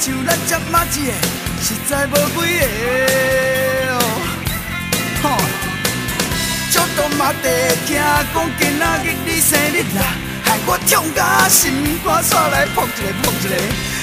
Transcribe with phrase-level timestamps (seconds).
[0.00, 1.12] 像咱这么一个，
[1.60, 2.64] 实在无几个
[3.92, 3.94] 哦。
[6.70, 7.46] 足多嘛地
[7.86, 10.00] 听讲今仔日你生日啦，
[10.42, 13.54] 害我痛甲心肝煞来扑一个扑一个，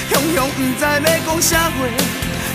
[0.08, 1.76] 雄雄毋知要讲啥话。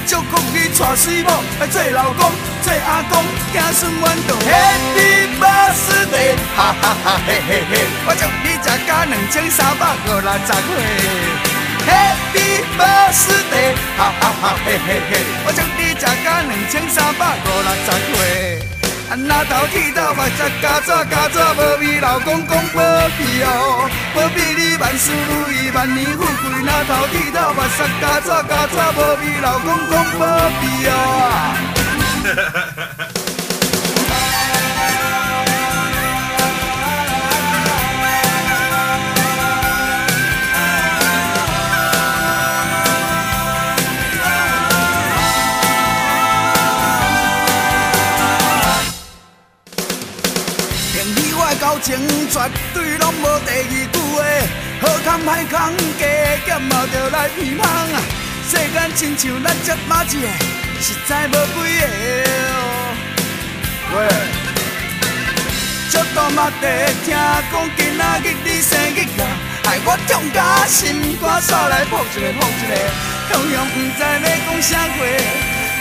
[0.07, 2.31] 祝福你娶水某，来做老公，
[2.63, 4.37] 做阿公，子孙满堂。
[4.39, 7.71] Happy birthday，哈哈哈嘿嘿嘿！
[8.07, 11.32] 我祝你食甲两千三百五六十岁。
[11.85, 15.11] Happy birthday，哈哈哈嘿嘿嘿！
[15.45, 18.17] 我祝你食甲两千三百五六十岁。
[19.15, 22.81] 那头剃头发，再加抓加抓，无味老公公保
[23.17, 26.49] 庇哦，保庇你万事如意，万年富贵。
[26.65, 30.21] 那头剃头发，再加抓加抓，无味老公公保
[30.59, 30.91] 庇哦。
[55.13, 56.03] 好康歹康加
[56.43, 58.01] 减嘛着来鼻芳啊！
[58.49, 60.27] 世间亲像咱这么一个，
[60.81, 61.85] 实在无几个。
[63.93, 64.09] 喂，
[65.91, 66.65] 足多嘛地
[67.05, 69.23] 听讲今仔日你生日啦，
[69.63, 72.73] 害我痛甲心肝煞来扑一个扑一个，
[73.29, 74.97] 雄雄毋知要讲啥话。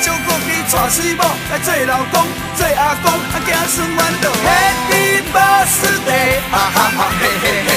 [0.03, 2.27] 照顾你娶媳某，来做老公，
[2.57, 4.33] 做阿公，啊子孙满堂。
[4.45, 7.71] Happy birthday，哈哈哈嘿嘿嘿！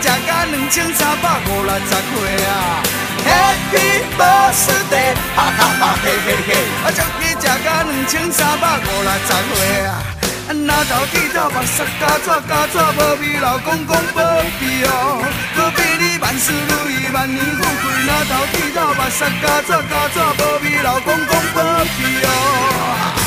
[0.00, 2.82] 食甲两千三百五六十岁啊
[3.26, 3.76] ！Happy
[4.16, 6.50] birthday，哈哈哈嘿嘿嘿！
[6.84, 9.90] 我祝你食甲两千三百五十岁啊！
[10.54, 14.22] 那头剃头发，发加抓加抓，无比老公公保
[14.58, 15.20] 庇哦，
[15.56, 17.84] 保庇你万事如意，万年富贵。
[18.06, 23.17] 那头剃头发，发加抓加抓，保庇老公公保庇哦。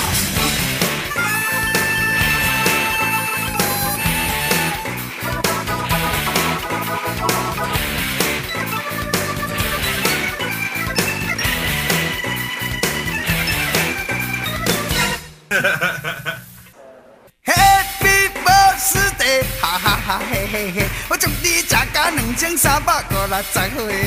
[22.41, 23.61] 千三百五十岁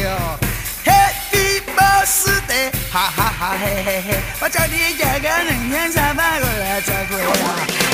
[0.07, 0.37] 哦
[0.85, 6.51] ！Happy birthday，哈哈哈嘿嘿嘿，我祝你食甲两千三百五十
[6.83, 7.31] 岁啊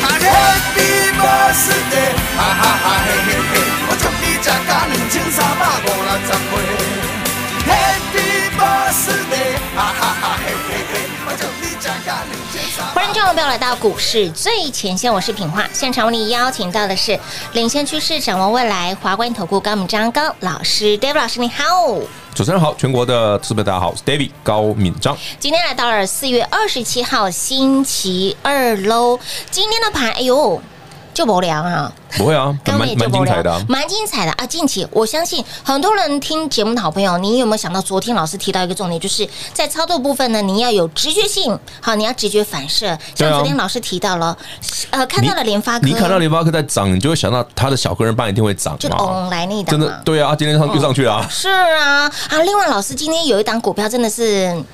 [0.00, 6.52] ！Happy birthday，哈哈哈嘿嘿嘿，我祝你食甲两千三百五六十岁
[13.30, 13.42] 三百。
[13.42, 17.16] 欢迎各位朋友来到股市最前线，我是品化，现场为你邀请到的是
[17.52, 21.64] 领先趋势、掌握未来华冠投顾高敏章高老师，David 老师你好，
[22.34, 30.60] 主持人好，全国的资本大家好，我是 David 高敏章，今天来到了四月二十七号星期二喽，今天的盘，哎呦。
[31.20, 31.92] 就无聊啊？
[32.16, 34.46] 不会啊，蛮蛮精彩的，蛮精彩的啊！
[34.46, 42.98] 近期我相信很多人听节目的好朋友，你有没有想到昨天老师提到一个重点，就是在操作部分呢，你要有直觉性，好，你要直觉反射。
[43.14, 44.34] 像昨天老师提到了，
[44.88, 52.38] 呃，看到了联发科，你看到联发科在涨，你就会想到他的小个人班一定会涨，就咚来那一档，真的对啊，今天上又上去了，是啊啊！
[52.46, 54.64] 另外，老师今天有一档股票真的是。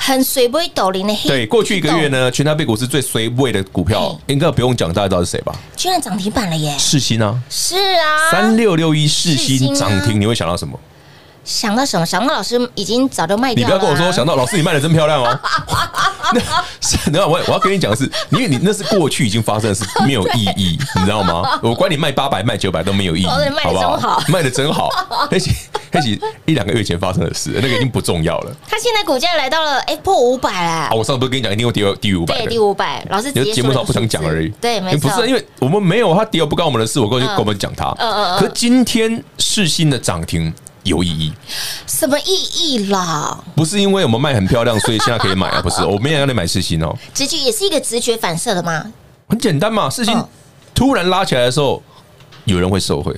[0.00, 5.54] 很随波抖零的黑，对，过去一个月呢，全台北股市最随位的股票，应该不用讲，大家知道是谁吧？
[5.76, 6.74] 居然涨停板了耶！
[6.78, 10.78] 世新啊，是啊，三六六一世新涨停，你会想到什么？
[11.44, 12.06] 想到什么？
[12.06, 13.60] 想到老师已经早就卖掉了。
[13.60, 15.38] 你不要跟我说，想到老师你卖的真漂亮哦。
[17.06, 21.58] 那等下我我要跟你讲的是，因为你那是过去已经发生的事，没有意义，你知道吗？
[21.62, 24.22] 我管你卖八百卖九百都没有意义，好不好？
[24.28, 24.88] 卖的真好，
[25.30, 25.50] 而且
[25.90, 28.56] 开始一两个月前发生的事，那个已经不重要了。
[28.68, 30.90] 它现在股价来到了哎破五百了啊！
[30.92, 32.36] 我上次不是跟你讲一定会跌低于五百？
[32.36, 33.04] 对，低五百。
[33.10, 34.48] 老师，节目上不想讲而已。
[34.60, 35.10] 对，没错。
[35.10, 37.00] 不是因为我们没有他跌，不关我们的事。
[37.00, 37.94] 我跟我们讲他。
[37.98, 38.38] 嗯嗯嗯。
[38.38, 40.52] 可是今天世新的涨停
[40.88, 41.32] 有意义？
[41.86, 43.38] 什么意义啦？
[43.54, 45.62] 不是因为我们卖很漂亮，所以现在可以买啊？
[45.62, 46.96] 不是， 我们也让你买世新哦。
[47.14, 48.92] 直觉也是一个直觉反射的吗？
[49.28, 50.16] 很简单嘛，世新
[50.74, 51.82] 突然拉起来的时候，
[52.44, 53.14] 有人会受贿。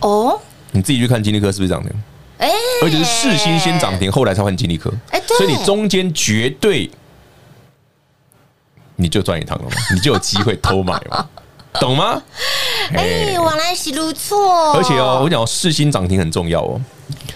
[0.00, 0.40] 哦。
[0.70, 1.90] 你自己去看金立科是不是涨停？
[2.38, 2.50] 哎，
[2.82, 4.92] 而且是世新先涨停，后来才换金立科。
[5.10, 6.88] 哎，所以你中间绝对
[8.96, 11.26] 你就赚一趟了嘛，你就有机会偷买嘛，
[11.80, 12.22] 懂吗？
[12.94, 14.72] 哎，往来是如错。
[14.72, 16.80] 而且哦，我讲世新涨停很重要哦。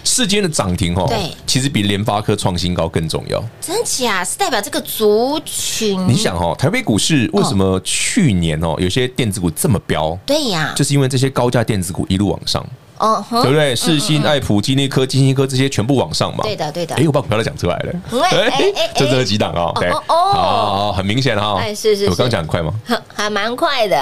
[0.05, 3.43] 世间的涨停哦，对，其实比联发科创新高更重要。
[3.61, 6.07] 真假是代表这个族群？
[6.09, 10.19] 你想哦，台北股市为什么去年哦有些电子股这么飙？
[10.27, 12.65] 对呀，就是因为这些高价电子股一路往上。
[13.03, 13.75] 哦，对不对？
[13.75, 16.45] 世新、爱普、金立科、金星科这些全部往上嘛？
[16.45, 16.95] 对的，对的。
[16.95, 17.93] 哎，我把股票都讲出来了。
[18.31, 19.73] 哎，就这几档哦。
[19.81, 21.59] 对，哦，很明显哈。
[21.59, 22.05] 哎，是是。
[22.05, 22.73] 我刚刚讲很快吗？
[23.13, 24.01] 还蛮快的。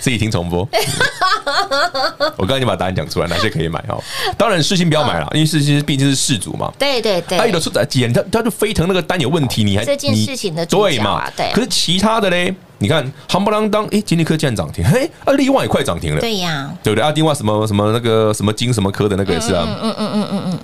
[0.00, 0.66] 自己听重播。
[2.38, 4.02] 我刚刚已经把答案讲出来，哪些可以买哦？
[4.38, 6.72] 当然，世新不要买了，因为世新毕竟是世祖嘛。
[6.78, 7.36] 对对对。
[7.36, 11.30] 他有的出在减，他他就飞腾那个单有问题，你还这件事情的对嘛？
[11.36, 11.52] 对。
[11.52, 12.54] 可是其他的嘞？
[12.78, 17.04] 你看，夯不啷当，哎，金立科竟然涨停，嘿，啊，力旺也快涨停了，对呀，对不对？
[17.04, 20.58] 啊，另外什么什么那个什么金什么科的那个也是啊，嗯嗯嗯嗯嗯嗯，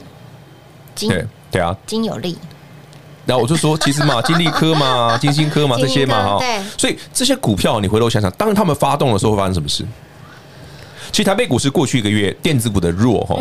[0.94, 2.38] 金对对啊，金有利。
[3.26, 9.84] 然后我就说，其实嘛， 金立科嘛，金星科嘛，这些嘛，哈，对，所以这些股票你回头想想，当他们发动的时候会发生什么事？
[11.10, 13.36] 其实台北股市过去一个月电子股的弱，哈。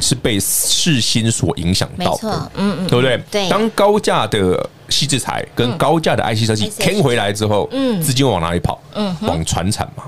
[0.00, 3.22] 是被市心所影响到的，嗯嗯，对不对？
[3.30, 3.48] 对。
[3.48, 8.78] 当高价的矽智财跟高价的 IC 设计牵回来之后，嗯，资金往哪里跑？
[8.94, 10.04] 嗯，往船产嘛，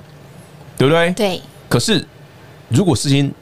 [0.77, 1.11] 对不对？
[1.13, 1.43] 对。
[1.69, 2.07] 可是
[2.69, 3.33] 如果事情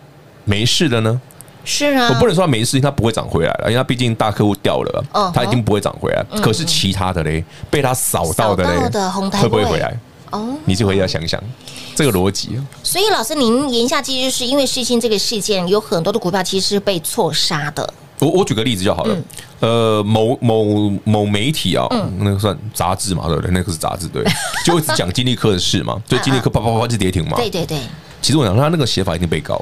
[0.44, 1.20] 没事了呢？
[1.64, 6.24] 是啊，我不能说它没事，它不会涨回来了，因为它毕竟大客户掉了，哦，它已经不会涨回来。
[6.40, 8.90] 可是其他的嘞，被它扫到的嘞，
[9.38, 9.96] 会不会回来？
[10.30, 11.40] 哦，你就回家想想。
[11.94, 17.94] 这个逻辑，所以老师，您言下之意就是因为世新这个事件，有很多的股票其实是被错杀的。
[18.24, 19.16] 我我举个例子就好了，
[19.58, 21.86] 呃，某某某媒体啊，
[22.18, 23.50] 那个算杂志嘛，对不对？
[23.50, 24.24] 那个是杂志，对，
[24.64, 27.36] 就一直讲金立科的事嘛，就金立科啪啪啪就跌停嘛。
[27.36, 27.80] 对对对，
[28.20, 29.54] 其实我想他那个写法一定被告，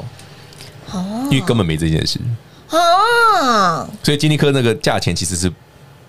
[0.93, 2.21] 哦，因为根本没这件事。
[2.69, 5.49] 哦，所以金立科那个价钱其实是，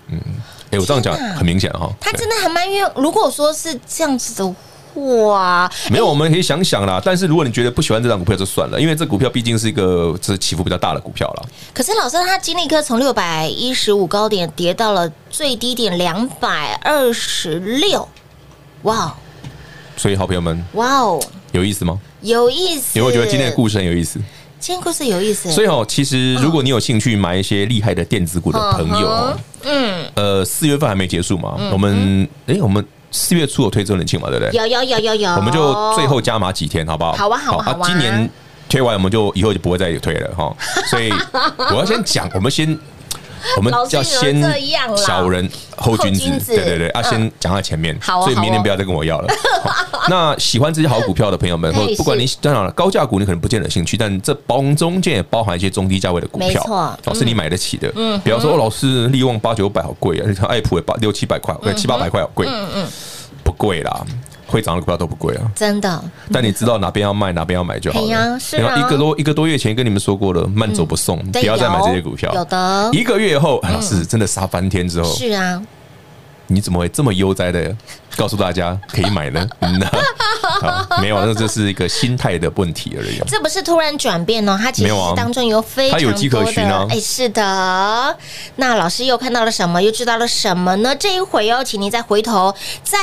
[0.08, 0.20] 嗯，
[0.70, 2.88] 哎，我这样讲很明显哈，他真的还蛮冤。
[2.96, 4.54] 如果说是这样子的。
[4.94, 7.00] 哇，没有，我们可以想想啦。
[7.02, 11.48] 但是如果你觉得不喜欢这张股票，就算了，因为这股票毕竟是一个这起伏比较大的股票了。
[11.72, 18.06] 可是老师，他金立科从六百一十五高点跌到了最低点两百二十六，
[18.82, 19.14] 哇！
[19.96, 21.22] 所以好朋友们，哇哦，
[21.52, 21.98] 有意思吗？
[22.20, 22.98] 有意思。
[22.98, 24.20] 因为我觉得今天的故事很有意思。
[24.60, 25.50] 今天故事有意思。
[25.50, 32.84] 所以哦，其实如果你有兴趣买一些厉害的电子股的朋友，嗯，呃，四月份还没结束嘛，我们哎，我们。
[33.12, 34.58] 四月初有推周年庆嘛，对不对？
[34.58, 37.12] 有有有有有，我们就最后加码几天，好不好？
[37.12, 37.80] 好啊好啊好啊！
[37.84, 38.28] 今年
[38.68, 40.52] 推完，我们就以后就不会再推了哈。
[40.90, 41.12] 所以
[41.70, 42.66] 我要先讲，我们先，
[43.56, 44.40] 我们要先
[44.96, 47.98] 小人后君子，对对对，要先讲在前面。
[48.02, 49.34] 所以明年不要再跟我要了。
[50.08, 56.62] 那喜欢这些好股票的朋友们， 或不管你当然了，高价股你可能不见得兴趣，但这包中间也包含一些中低价位的股票，
[57.04, 57.92] 老师你买得起的。
[57.94, 62.46] 嗯，比方说老师力旺八九百好贵啊，像爱普也八六七百块，七八百块好贵。
[62.48, 62.86] 嗯嗯。
[63.44, 64.06] 不贵啦，
[64.52, 66.04] 会涨的股票都不贵啊，真的。
[66.32, 68.06] 但你知道哪边要卖，哪边要买就好了。
[68.06, 68.76] 呀，是啊。
[68.76, 72.30] 一个多一个多月前跟你们说过了，慢走不送，不要再买这些股票。
[72.34, 72.90] 有的。
[72.92, 75.62] 一个月后，老师真的杀翻天之后，是啊。
[76.48, 77.74] 你怎么会这么悠哉的
[78.14, 79.48] 告诉大家可以买呢？
[81.00, 83.18] 没有，那这是一个心态的问题而已。
[83.26, 86.12] 这不是突然转变哦，它其实当中有非常多的。
[86.12, 86.84] 它有迹可循啊。
[86.90, 88.14] 哎，是的。
[88.56, 89.80] 那老师又看到了什么？
[89.80, 90.94] 又知道了什么呢？
[90.94, 92.98] 这一回哦，请您再回头再。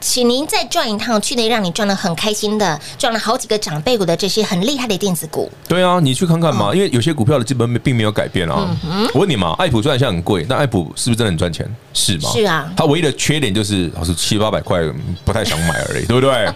[0.00, 5.50] 请您再转一趟，去年让你赚得很开心的，赚了好几个长辈股的这些很厉害的电子股。
[5.66, 8.68] 对啊，你去看看嘛，因为有些股票的基本面并没有改变啊。
[9.12, 11.68] 我问你嘛，爱普虽然现在很贵，但爱普是不是真的很赚钱？
[11.92, 12.30] 是吗？
[12.32, 12.72] 是啊。
[12.76, 14.80] 它唯一的缺点就是好像七八百块
[15.24, 16.48] 不太想买而已， 对不对？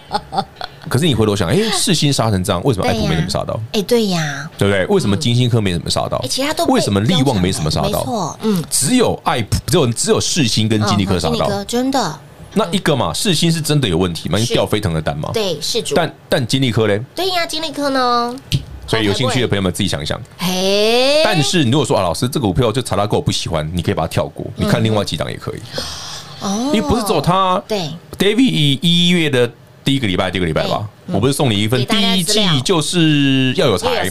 [0.89, 3.59] 可是你回头想，哎，世新杀成这样，为什么爱普没怎么杀到？
[3.71, 4.85] 哎，对呀，对不对？
[4.87, 6.23] 为什么金星科没怎么杀到？
[6.29, 7.89] 其他都为什么力旺没怎么杀到？
[7.89, 12.19] 没错，嗯，只有爱普，只有只有世新跟金立科杀到，真的。
[12.53, 14.37] 那一个嘛，世新是真的有问题吗？
[14.37, 15.31] 因为掉飞腾的单嘛。
[15.33, 15.95] 对，是主。
[15.95, 17.01] 但但金立科嘞？
[17.15, 18.35] 对呀，金立科呢？
[18.85, 20.21] 所以有兴趣的朋友们自己想一想。
[20.37, 21.21] 嘿。
[21.23, 25.59] 但是你如果说啊，老师这个股票就查拉够我不喜欢，你可以把它跳过，你看另外几档也可以。
[26.41, 26.71] 哦。
[26.73, 27.61] 因为不是只有它。
[27.67, 27.89] 对。
[28.17, 29.49] David 以一月的
[29.83, 34.09] 第一个礼拜，第一个礼拜吧，我不是送你一份第一季就是要有才，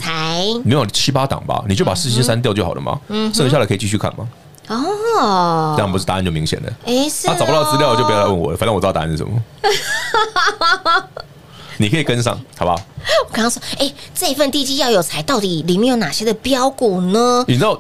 [0.65, 1.65] 没有七八档吧？
[1.69, 3.01] 你就把四星删掉就好了嘛。
[3.09, 4.29] 嗯，剩下的可以继续看吗？
[4.69, 6.73] 哦，这样不是答案就明显了？
[6.87, 9.33] 哎，他找不到资料就不要来问我了，反正我知道答案是什么。
[11.78, 12.76] 你可以跟上，好不好？
[13.26, 17.45] 我刚刚说，哎，这一份地基要有才，到底里面有哪些的标股呢？
[17.49, 17.76] 你知道，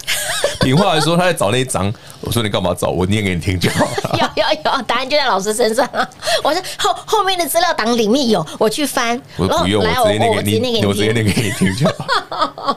[0.60, 2.88] 平话来说，他在找那一张，我说你干嘛找？
[2.88, 4.18] 我念给你听就好了。
[4.36, 6.06] 有有有，答案就在老师身上啊！
[6.44, 9.18] 我说后后面的资料档里面有，我去翻。
[9.36, 11.86] 我不用，我直接念给你，我直接念给你听就
[12.28, 12.76] 好。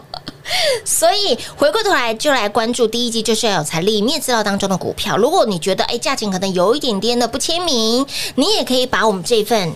[0.86, 5.18] 所以回过头来就来关注第一季就是要有财力，你也知道当中的股票。
[5.18, 8.06] 如果你觉得哎价钱可能有一点点的不亲民，
[8.36, 9.74] 你也可以把我们这份。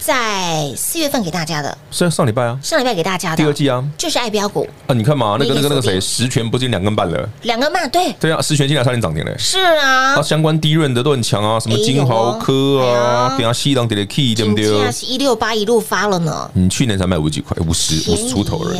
[0.00, 3.36] 在四月份给大家的，是上礼拜啊，上礼拜给大家的。
[3.36, 4.66] 第二季啊，就是爱标股。
[4.86, 8.12] 啊，你看嘛，那个那个那个谁，十全不是两根半了，两根半，对。
[8.14, 14.64] 对啊，十全进来差点涨停了，是啊，它相关低润的都很强啊，什么金豪科啊，等下西当跌的 key 对不对？
[14.64, 18.74] 现在是一六八一路发了呢，你去年才卖五几块，五十五十出头了，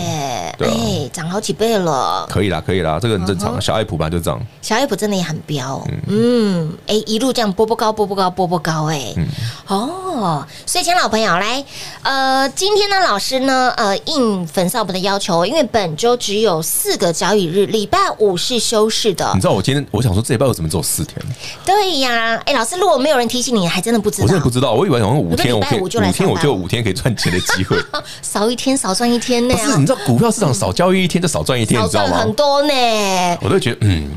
[0.56, 9.14] 对，哎，涨好几倍了，可以啦，可以啦，这个很正常，小爱普吧就这样，小爱普真的也很彪，嗯，哎，一路这样波波高，波波高，波波高，哎，
[9.66, 11.62] 哦，所以钱老朋友来。
[12.02, 19.30] 呃，今天呢，老师呢，呃，应粉少们的要求，因为本周只有四个交易日，礼拜五是休市的。
[19.34, 21.16] 你知道我今天我想说，这礼拜我怎么只有四天？
[21.66, 24.24] 对呀，哎，老师，如果没有人提醒你，还真的不知道。
[24.24, 27.76] 我真的不知道，我以为好像五天，我可以五天，我就有五天可以赚钱的机会。
[28.22, 29.54] 少一天少赚一天呢？
[29.54, 32.18] 不是，你知道股票市场少交易一天就少赚一天，你知道吗？
[32.18, 32.72] 很多呢。
[33.42, 34.10] 我都觉得，嗯。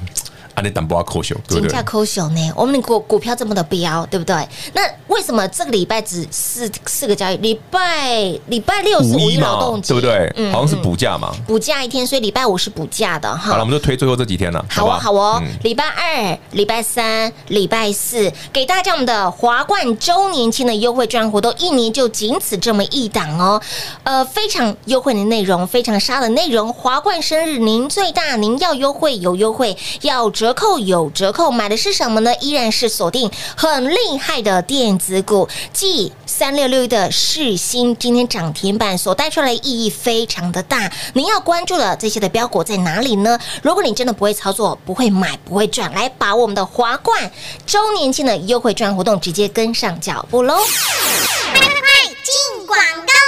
[0.55, 1.83] 啊，你等不要抠熊，对不对？
[1.83, 2.51] 抠熊呢？
[2.55, 4.35] 我们的股股票这么的飙，对不对？
[4.73, 7.37] 那为什么这个礼拜只四四个交易？
[7.37, 10.51] 礼拜礼拜六是五一劳动节，对不对？
[10.51, 13.51] 好像是补假嘛，补假一天，所以礼拜五是补假的哈。
[13.51, 14.63] 好了，我们就推最后这几天了。
[14.69, 15.41] 好哦，好哦。
[15.63, 23.59] 礼拜二、礼拜三、礼拜四，给大家我们的华冠周年庆的优惠券活动，一年就仅此这么一档哦。
[24.03, 26.71] 呃，非常优惠的内容，非常杀的内容。
[26.71, 30.29] 华冠生日，您最大，您要优惠有优惠，要。
[30.43, 32.35] 折扣有折扣，买的是什么呢？
[32.41, 40.91] 依然是锁定很厉害的电子股，继三六六的世芯今天涨停板所带出来的意义非常的大。
[41.13, 43.39] 您要关注的这些的标股在哪里呢？
[43.61, 47.31] 如果你真的不会操作，不会买，不会赚，来把我们的华冠
[47.65, 50.57] 周年庆的优惠券活动直接跟上脚步喽！
[50.57, 53.22] 快快快，进广告！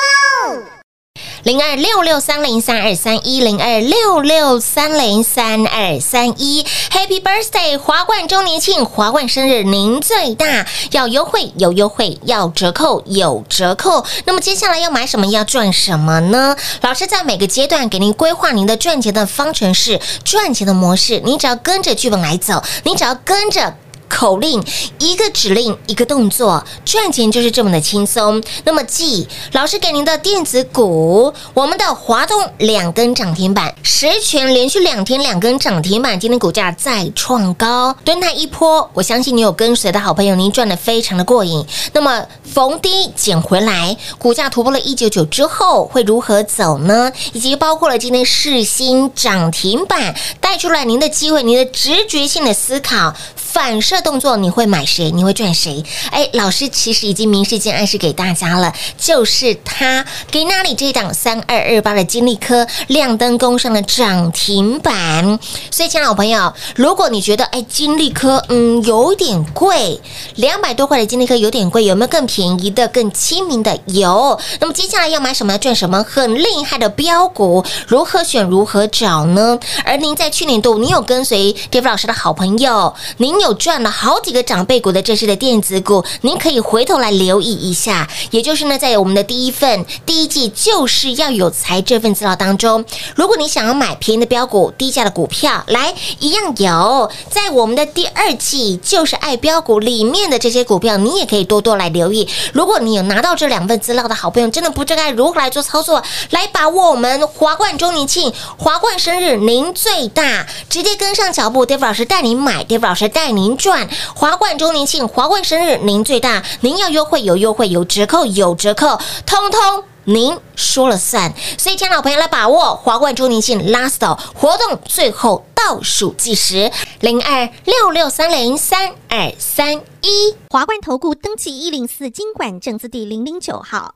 [1.46, 7.78] 零二六六三零三二三一零二六六三零三二三一，Happy Birthday！
[7.78, 14.04] 华冠周年庆，华冠生日，您最大，要优惠有优惠，要折扣有折扣。
[14.26, 16.58] 那么接下来要买什么，要赚什么呢？
[16.82, 23.76] 老师在每个阶段给您规划您的赚钱的方程式、赚钱的模式，你只要跟着剧本来走，你只要跟着。
[24.08, 24.64] 口令，
[25.00, 28.42] 一个指令，一个动作，赚钱就是这么的轻松。
[28.64, 41.66] 那么，记老师给您的电子股，我们的华东两根涨停板，十全连续两天两根涨停板，今天股价再创高，敦泰一波，我相信你有跟随的好朋友，您赚得非常的过瘾。
[41.94, 47.12] 那么逢低捡回来，股价突破了一九九之后会如何走呢？
[47.34, 53.14] 以及包括了今天世新涨停板带出来您的机会，您的直觉性的思考。
[53.56, 55.10] 反射动作，你会买谁？
[55.12, 55.82] 你会赚谁？
[56.12, 65.40] 哎，老师其实已经明示间暗示给大家了，就是他给那里这一档三二二八的金利科亮灯攻上了涨停板。
[65.72, 70.02] 所以，亲爱的朋友，如果你觉得哎金利科嗯有点贵，
[70.36, 73.80] 两百多块的金利科有点贵，有没有更便宜的、更亲民的？
[73.86, 74.38] 有。
[74.60, 75.54] 那么接下来要买什么？
[75.54, 76.04] 要赚什么？
[76.04, 78.44] 很厉害的标股，如何选？
[78.44, 79.58] 如何找呢？
[79.86, 83.45] 而您在去年度，你有跟随 David 老师的好朋友，您有。
[83.46, 88.08] 有赚了好几个长辈股的这些的电子股，您可以回头来留意一下。
[88.32, 92.84] 也就是呢，在我们的第一份第一季就是要有才这份资料当中，
[93.16, 97.12] 如果你想要买便宜的标股、低价的股票，来一样有。
[97.30, 102.28] 在我们的第二季就是爱标股里面的这些股票，你也可以多多来留意。
[102.52, 113.35] 如果你有拿到这两份资料的好朋友，真的不知该如何来做操作，来把握我们华冠周年庆、华冠生日，您最大，直接跟上脚步，David 老师带你买，David 老师带。
[113.35, 121.34] 你您赚华冠周年庆，华冠生日，您最大，您要优惠有优惠，有折扣有折扣，通通您说了算。
[121.58, 124.00] 所以，亲爱的老朋友来把握华冠周年庆 last
[124.34, 133.96] 活动最后倒数计时，零二六六三零三二三一，华冠投顾登记一零四金管证字第零零九号，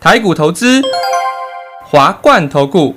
[0.00, 0.82] 台股投资，
[1.84, 2.96] 华冠投顾。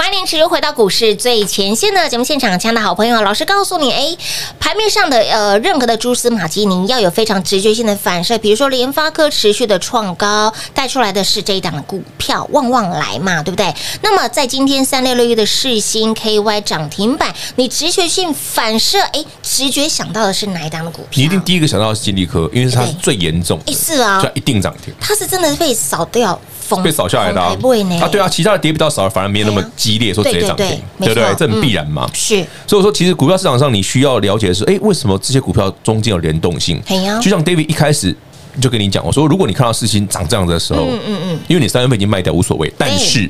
[0.00, 4.16] 欢迎持续回到股市最前线的节目现场，亲爱的好朋友，老师告诉你，哎，
[4.58, 8.38] 盘面上的呃任何的蛛丝马迹，您要有非常直觉性的反射。
[8.38, 13.74] 比如说联发科持续的创高，带出来的是这一档的股票，旺旺来嘛，对不对？
[14.00, 21.20] 那么在今天三六六一的世新 KY 涨停板，你直觉性反射，哎，直觉想到的是哪一档的股票？
[21.20, 26.40] 你一定第一个想到的是金利科，因为它是最严重，哎，是啊，一定涨停，它是真的被扫掉。
[26.76, 27.54] 被扫下来的啊，
[28.00, 30.66] 啊，对啊，其他的跌比较少，反而没有那么激烈，说直接涨停，
[30.98, 31.34] 对不对？
[31.36, 32.08] 这很必然嘛。
[32.14, 36.80] 是，所以说，其实股票市场上你需要了解的是，哎，为什么这些股票中间有联动性？
[37.20, 38.14] 就像 David 一开始
[38.60, 43.28] 就跟你讲，我说，如果你看到四星涨这样子的时候，嗯嗯嗯，因为你三月份已经卖掉无所谓，但是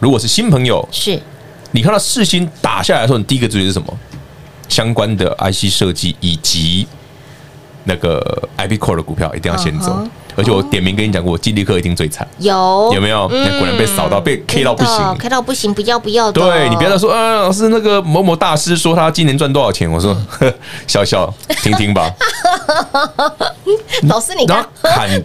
[0.00, 1.20] 如果是新朋友，是
[1.72, 3.98] 你看到四星打下来的时候，你第一个注意是什么？
[4.68, 6.86] 相关的 IC 设计以及
[7.84, 8.20] 那个
[8.58, 9.98] IP Core 的股票一定要先走。
[10.38, 13.26] 而且我点名跟你讲过，金立科一定最惨，有有没有？
[13.26, 16.30] 果然被扫到，被 K 到不行，K 到不行，不要不要。
[16.30, 20.16] 对，你不要再说，啊，老师那个某某大师说他今年赚多少钱，我说
[20.86, 22.08] 笑笑听听吧。
[24.06, 25.22] 老师，你看，砍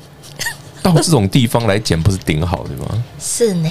[0.81, 3.03] 到这种地方来捡，不是顶好的吗？
[3.19, 3.69] 是呢。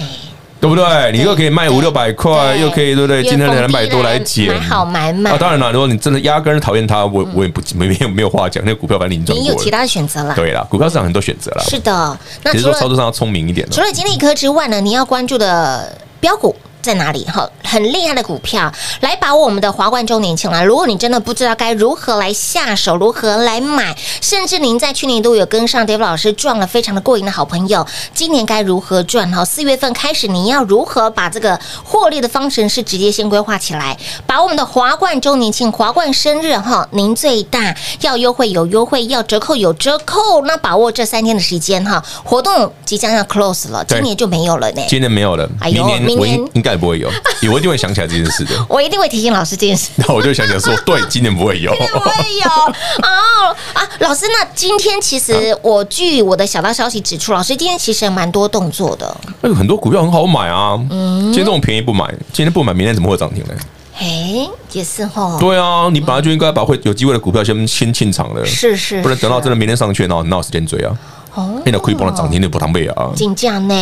[0.63, 1.11] 对不对？
[1.11, 3.21] 你又可以卖五六百块，又可以对不对？
[3.25, 5.33] 今天两百多来捡，买好买满。
[5.33, 8.63] 啊，当然了，如果你真的压根讨厌它，我我也不没没有没有话讲。
[8.65, 10.33] 那个股票反正你赚你有其他的选择了。
[10.37, 11.65] 对了，股票市场很多选择了。
[11.69, 13.69] 是的，那只是说操作上要聪明一点。
[13.73, 16.55] 除了金立科之外呢，你要关注的标股。
[16.83, 17.25] 在哪里？
[17.25, 20.65] 哈，很厉害的股票，来把握我们的华冠周年庆了。
[20.65, 29.31] 如果你真的不知道该如何来下手，如何来买，甚至您在去年都有跟上 David 老师赚了非常的过瘾的好朋友，今年该如何赚？
[29.31, 33.97] 哈，四月份开始，你要如何把这个获利的方程式直接先规划起来？
[34.27, 40.43] 把我们的华冠周年庆、华冠生日，哈，您最大要优惠有优惠，要折扣有折扣。
[40.47, 44.83] 那把握这三天的时间，哈，活动即将要 close 了，今年就没有了呢。
[44.89, 46.72] 今年没有了，哎呦，明年明年应该。
[46.77, 47.09] 不会有，
[47.53, 48.51] 我一定会想起来这件事的。
[48.69, 49.91] 我一定会提醒老师这件事。
[50.07, 52.11] 那我就想起来说，对，今年不会有，不会
[52.43, 52.51] 有
[53.03, 53.89] 哦啊！
[54.01, 59.17] 老师，那今天其实我据我的小道消息指出，老师今天其实蛮多动作的。
[59.43, 60.79] 有，很多股票很好买啊。
[60.91, 63.55] 嗯，今天这种便宜不买，今天不买，明天怎么会涨停呢？
[63.99, 65.37] 哎，也是哈。
[65.39, 70.97] 对啊，你本来就应该把会有机会的股票先先进场了，是是，不能等到真的明天上去，然后哪有时间追啊？
[71.35, 73.11] 哦，现在可以帮他涨停的不当倍啊！
[73.17, 73.75] 金价呢？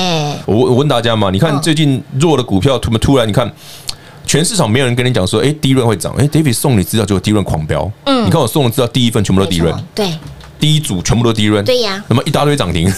[0.47, 3.51] 我我问大家嘛，你看最近弱的股票，突突然你看
[4.25, 10.13] 全市场没有人跟你讲说，哎，第一润会涨，哎，David 送你资料就第一润狂飙，嗯，你看我送的资料第一份全部都第一轮，对，
[10.61, 12.93] 第一组全部都第一轮，对呀，那么一大堆涨停，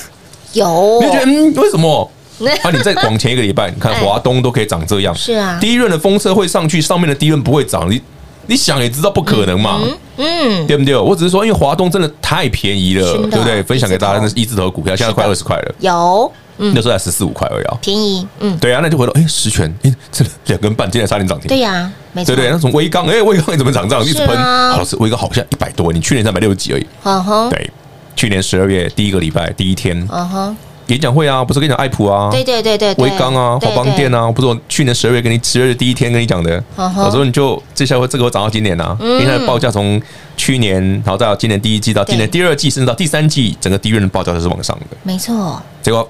[0.53, 2.11] 有，你觉得嗯，为什么？
[2.62, 8.01] 啊，你再往前一个礼拜，你看华东都可以涨这样，是啊，第一轮的风车会上去，上面的第一轮不会涨，你。
[8.46, 9.81] 你想也知道不可能嘛，
[10.16, 10.96] 嗯，对不对？
[10.96, 13.62] 我只是说，因为华东真的太便宜了，对不对？
[13.62, 23.88] 分享给大家那是一字头股票，现在快二十块了，有，那时候才十四五块而已，便宜，嗯，对啊，那就回头，哎，十全，哎，这两根半，今天差点涨停，对呀，没错，对对，那从威刚，哎，威刚你怎么涨？
[23.88, 24.05] 这样？
[24.05, 27.70] 一直喷，老师，威刚好像一百多，你去年三百六十几而已，嗯哼，对，
[28.16, 30.57] 去年十二月第一个礼拜第一天，嗯哼。
[30.88, 40.01] 演讲会啊，不是跟你讲爱普啊，对对对对，威刚啊，华邦电啊，不是我去年十二月跟你十二月第一天跟你讲的，我说你就这下会这个会涨到今年啊，因为它的报价从
[40.37, 45.62] 去年，然后到今年第一季到今年第二季，甚至到第三季，整个第一轮的报价都是往上的，没错。
[45.81, 46.09] 结果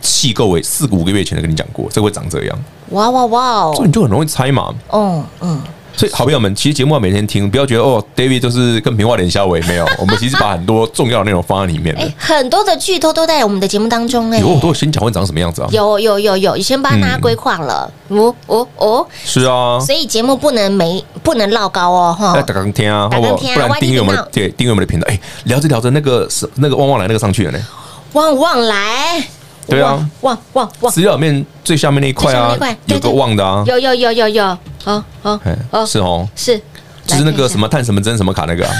[0.00, 2.58] 细够为四五个月前就跟你讲过，这会长这样，
[2.90, 5.60] 哇哇哇，所以你就很容易猜嘛，嗯嗯。
[5.96, 9.86] 所以，好朋友们，其实节目要每天听，不要觉得哦，David 就是跟平话连消维没有。
[9.98, 11.96] 我们其实把很多重要的内容放在里面。
[11.96, 14.38] 哎，很多的剧透都在我们的节目当中哎。
[14.38, 15.68] 有我都有先讲会长什么样子啊？
[15.72, 17.90] 有有有有，先帮大家规划了。
[18.08, 19.80] 哦哦哦，是啊。
[19.80, 22.34] 所以节目不能没不能落高哦哈。
[22.42, 23.36] 大家听啊，好不好？
[23.36, 25.06] 不然订阅我们对订阅我们的频道。
[25.08, 27.58] 哎，聊着聊着那个是那个旺旺来那个上去了呢。
[28.12, 29.26] 旺旺来。
[29.68, 30.92] 对啊，旺旺旺！
[30.92, 35.04] 资料面最下面那一块啊，有个旺的啊，有有有有有，好
[35.72, 36.56] 好，是哦，是，
[37.04, 38.72] 就是那个什么探什么针什么卡那个啊，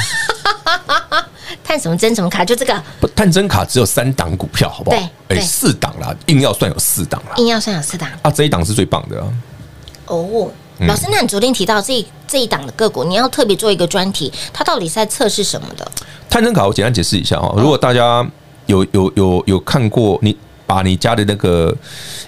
[1.65, 2.81] 探什么针什么卡，就这个。
[3.01, 4.97] 不探针卡只有三档股票，好不好？
[5.27, 8.09] 对，哎，四档啦，硬要算有四档啦，硬要算有四档。
[8.23, 9.21] 啊，这一档是最棒的
[10.07, 10.49] 哦。
[10.87, 15.91] 老师，那你昨天提到这这一档的个股，你要特别做一个专题，它到底是在测试什么的？
[16.31, 18.25] 探针卡我简单解释一下哈，如果大家
[18.67, 20.37] 有有有有看过你。
[20.67, 21.75] 把你家的那个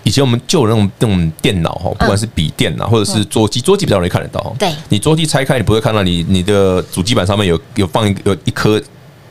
[0.04, 4.54] 以前我们旧的那种那种电脑哈，不管是笔电呐，或者是桌机，桌机比较容易看得到。
[4.58, 8.80] 对，你桌机拆开，你不会看到你你的主机板上面有有放一有一颗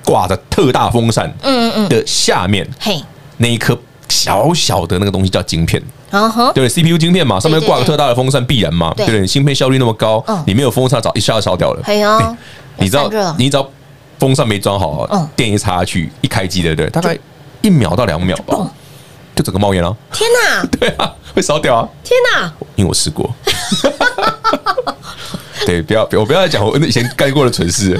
[0.04, 3.02] 挂着特大风扇，嗯嗯的下面，嘿，
[3.38, 3.78] 那一颗
[4.10, 5.82] 小小的那个东西叫晶片，
[6.54, 9.06] 对，CPU 晶片嘛，上面挂个特大的风扇，必然嘛，对。
[9.06, 9.28] 不对？
[9.28, 11.82] 芯片效率那么高，你没有风扇，早一下就烧掉了。
[12.80, 13.70] 你知道，你只要
[14.20, 16.89] 风扇没装好，电一插下去，一开机，对不对？
[16.89, 17.17] 大概
[17.62, 18.72] 一秒到两秒吧。
[19.38, 19.95] 就整个冒烟了！
[20.12, 20.65] 天哪！
[20.80, 21.88] 对啊，会烧掉啊！
[22.04, 22.52] 天哪！
[22.76, 23.32] 因为我试过。
[25.63, 27.95] 对，不要，我不要再讲我以前干过的蠢事。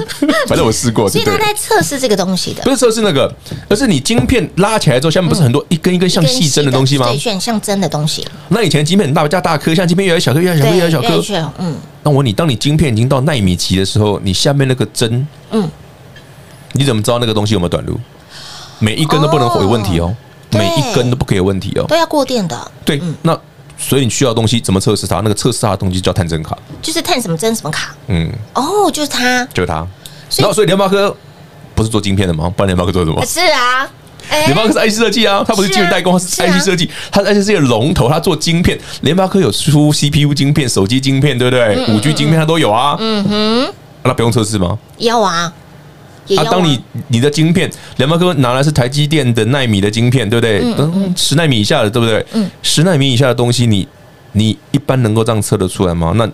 [0.48, 1.06] 反正我试过。
[1.10, 3.32] 所以他在测试这个东西的，不是测试那个，
[3.68, 7.06] 而是你晶片拉起来之后，下面不是很多一根一根像细针的东西吗？
[7.06, 8.26] 对，像针的东西。
[8.48, 11.52] 那以前晶片很大，加大颗，像晶片越来越小颗，越来越小颗，越来越小颗。
[11.58, 11.76] 嗯。
[12.02, 15.68] 那我问你，当你晶片已经到奈米级的时候，你下面那个针，嗯，
[16.72, 18.00] 你怎么知道那个东西有没有短路？
[18.78, 20.16] 每一根都不能有问题哦。
[20.52, 22.70] 每一根都不可以有问题哦，都要过电的。
[22.84, 23.38] 对，那
[23.76, 25.16] 所以你需要的东西怎么测试它？
[25.16, 27.94] 那个测试它的东西叫探针卡，就是探什么针什么卡。
[28.08, 29.86] 嗯，哦，就是它，就是它。
[30.36, 31.14] 然后，所以联发科
[31.74, 32.52] 不是做晶片的吗？
[32.56, 33.22] 不然联发科做什么？
[33.26, 33.88] 是啊，
[34.30, 38.78] 联发科是 IC 设计啊，它不是晶圆代工，它是 IC 设计，它 IC 设计的龙头，它做晶片。
[39.02, 41.86] 联发科有出 CPU 晶片、手机晶片，对不对？
[41.94, 42.96] 五 G 晶片它都有啊。
[42.98, 44.76] 嗯哼，那不用测试吗？
[44.98, 45.52] 要啊。
[46.36, 50.60] 啊，当你你的晶片，联发科拿来是台积电的奈米的晶片，对不对？
[50.76, 52.24] 嗯，十奈米以下的，对不对？
[52.32, 53.88] 嗯，十奈米以下的东西你，
[54.32, 56.12] 你你一般能够这样测得出来吗？
[56.16, 56.28] 那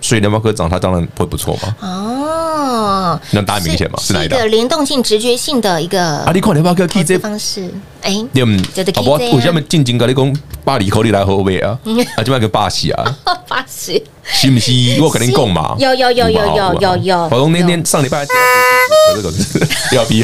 [0.00, 1.76] 所以联发科涨，它当然会不错嘛。
[1.80, 4.46] 哦，那大家明显嘛，是哪一个？
[4.46, 7.68] 联动性、直觉性的一个啊，你看联发科 K 这方式，
[8.02, 9.10] 哎，嗯，好不？
[9.10, 11.78] 我下面静静跟你讲，巴黎口里来后背啊，
[12.16, 13.04] 啊，这边个巴西啊，
[13.48, 14.72] 巴西，是不是？
[15.00, 18.26] 我肯定讲嘛，有有有有有有有，华东那天上礼拜。
[19.16, 20.22] 这个是要逼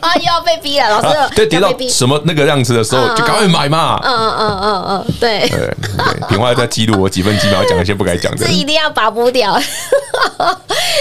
[0.00, 1.34] 啊， 又要被逼了，老师。
[1.34, 4.00] 对，跌到什么那个样子的时候，就赶快买嘛。
[4.02, 5.48] 嗯嗯嗯嗯，对。
[5.48, 5.58] 对
[5.96, 9.52] 对，平花在记录我几分几秒讲一些不该讲的，这一定要把不掉。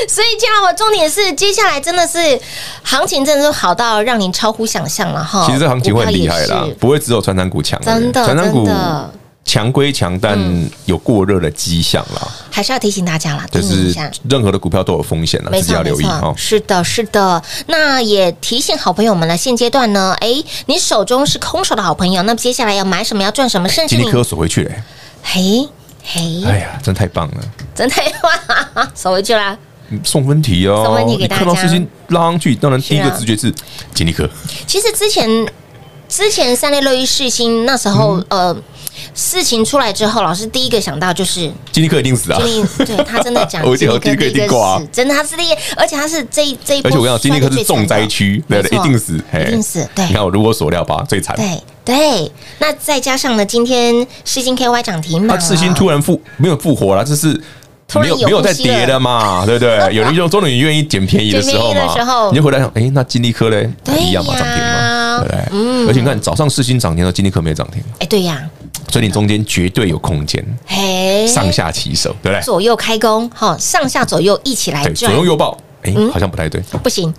[0.07, 2.19] 所以，这样我重点是，接下来真的是
[2.83, 5.43] 行情真的是好到让您超乎想象了哈。
[5.45, 8.67] 其实这行情会很厉害啦，不会只有传产股强，真的，传产股。
[9.45, 10.37] 强归强，但
[10.85, 13.47] 有过热的迹象啦，还是要提醒大家啦。
[13.49, 13.91] 就是
[14.29, 16.31] 任何的股票都有风险了，自己要留意哈。
[16.37, 17.41] 是的，是的。
[17.65, 24.83] 那也提醒好朋友们了，现阶段呢，哎，你手中是空手的好朋友，那么接下来要买什么，要赚什么，甚至你可锁回去嘞。
[25.23, 25.67] 嘿，
[26.03, 27.37] 嘿，哎呀，真太棒了，
[27.73, 29.57] 真太棒， 锁回去啦。
[30.03, 31.43] 送分题哦，送分题给大家。
[31.43, 33.51] 看到资金拉上去，当然第一个直觉是
[33.95, 34.29] 金立科。
[34.67, 35.27] 其实之前
[36.09, 38.55] 之前三六六一世新那时候，呃。
[39.13, 42.39] 事情出来之后，老师第一个想到就是金立科一定死啊！
[42.85, 49.17] 对他真的讲，金立科一定挂，真的他是第一，而且他是这一这一波，而且我跟你讲，金立科是重灾区，对对，一定死，
[49.47, 49.87] 一定死。
[49.95, 51.33] 对，你看我如我所料吧，最惨。
[51.37, 57.41] 对对，那再加上呢，今天世新 KY 涨停嘛，世新突然复没有复活了，这是
[57.95, 59.95] 没有没有在跌了嘛， 对不对？
[59.95, 64.78] 有人就终于愿意捡便宜的时候嘛，你就回来想，哎，那金立科嘞，一样嘛，涨停嘛，
[65.23, 65.43] 对不对？
[65.51, 68.47] 嗯，而且你看早上四星涨停了，今天可没涨停，哎，对呀。
[68.91, 72.41] 所以你中间绝对有空间，嘿，上下起手，对不对？
[72.41, 77.13] 左右开弓，哈，上下左右一起来转，左右右抱，哎，好像不太对，不行，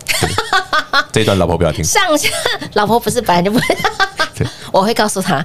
[1.12, 1.82] 这一段老婆不要听。
[1.84, 2.28] 上下，
[2.74, 3.64] 老婆不是本来就不会，
[4.72, 5.44] 我会告诉他。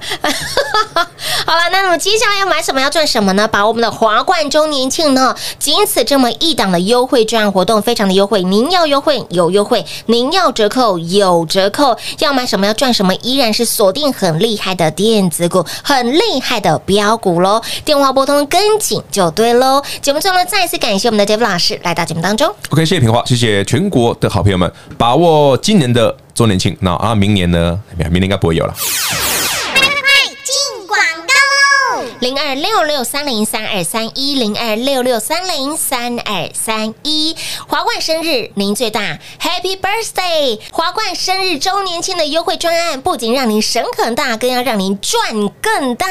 [1.46, 3.46] 好，了，那么接下来要买什么要赚什么呢？
[3.46, 8.42] 把我们的华冠周年庆呢，仅此这么一档的优惠券活动，非常的优惠。
[8.42, 17.62] 您要优惠有优惠，您要折扣有折扣，要买什么要赚什么，依然是锁定很厉害的电子股，很厉害的标股喽。
[17.84, 19.82] 电话拨通跟紧就对喽。
[20.02, 22.52] 节目最后呢，再次感谢我们的 Dave 老师来到节目当中。
[22.70, 26.76] OK，谢谢平华，谢谢全国的好朋友们，把握今年的周年庆。
[26.78, 27.80] 那啊，明年呢？
[27.96, 28.74] 明年应该不会有了。
[32.20, 37.36] 零二六六三零三二三一零二六六三零三二三一，
[37.68, 40.58] 华冠生日您最大，Happy Birthday！
[40.72, 46.06] 华冠生日周年庆的优惠专案，不仅让您省很大，更要让您赚更大。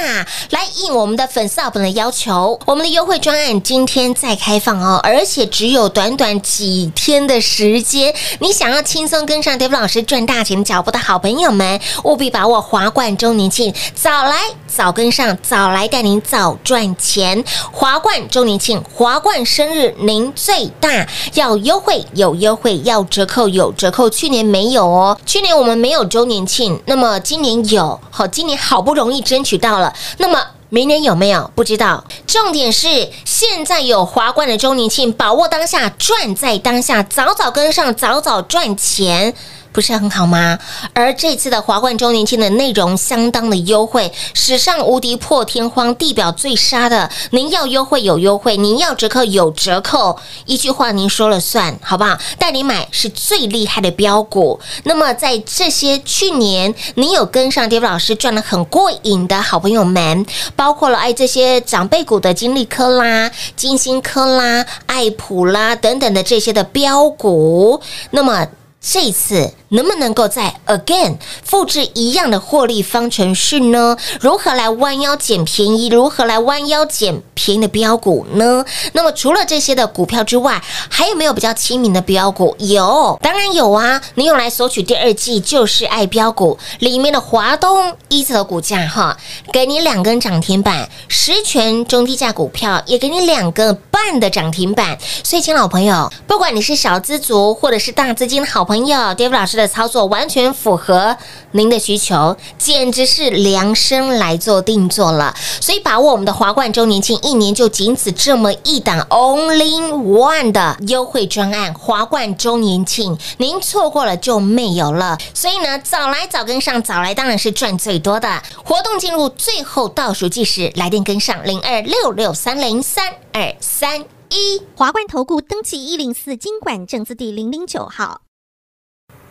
[0.52, 8.14] 来应我们的粉丝 up 的要求，我们的优惠专案今天再开放哦，而且只有短短几天的时间。
[8.40, 14.38] 你想要轻松跟上 David 老师赚大钱脚步的好朋友们，务必把握华冠周年庆，早来
[14.68, 15.90] 早跟上，早来。
[15.96, 24.10] 带您早赚钱，华冠周年庆，华冠生日您最大，要优惠有优惠，要折扣有折扣。
[24.10, 31.50] 去年没有哦，去年我们没有周年庆，那么今年有，好，今年好不容易争取到了，那么明年有没有？
[31.56, 32.04] 不知道。
[32.28, 39.34] 重点是现在有华冠的周年庆，把握当下，赚在当下，早早跟上，早早赚钱。
[39.76, 40.58] 不是很好吗？
[40.94, 47.12] 而这次的华冠周年庆的内容相当的优惠，史上无敌破天荒、地表最杀的。
[47.32, 52.18] 您要优惠有优惠，您要折扣有折扣，一句话您说了算，好不好？
[52.40, 54.58] 带你买是最厉害的标股。
[54.86, 68.48] 那么在这些去年你有跟上跌幅老师赚得很过瘾的好朋友们，包括了爱这些长辈股的金利科啦、金星科啦、爱普啦等等的这些的标股，那么。
[68.88, 73.98] 这次能不能够在 again 复制一样的获利方程式呢？
[74.22, 75.88] 如何来弯腰捡便宜？
[75.90, 78.64] 如何来弯腰捡便宜的标股呢？
[78.94, 82.56] 那么除了这些的股票之外，还有没有比较亲民的标股？
[82.60, 84.02] 有，当然有啊！
[84.14, 89.18] 你用来索取第二季就是爱标股里面的华东一则股价哈，
[89.52, 94.98] 给你两根涨停板，十全中低价股票也给你两个半的涨停板。
[95.24, 101.18] 所以，亲老朋友，不管你是小资族或者是大资金的好朋友，朋友，David 老师的操作完全符合
[101.52, 105.34] 您的需求，简直是量身来做定做了。
[105.62, 115.18] 所以把握我们的华冠周年庆，一年就仅此这么一档 Only One 的优惠专案——华冠周年庆，您错过了就没有了。
[115.34, 118.42] 所以呢，早来早跟上，早来当然是赚最多的。
[118.64, 124.62] 活动进入最后倒数计时，来电跟上零二六六三零三二三一。
[124.76, 128.25] 华冠投顾登记一零四金管证字第零零九号。